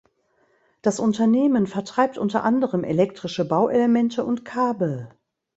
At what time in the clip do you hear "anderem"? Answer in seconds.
2.43-2.83